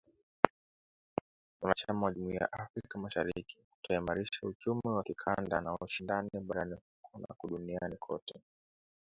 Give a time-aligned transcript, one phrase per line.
[1.61, 7.27] mwanachama wa Jumuiya ya Afrika Mashariki kutaimarisha uchumi wa kikanda na ushindani barani huko na
[7.35, 7.97] kote duniani.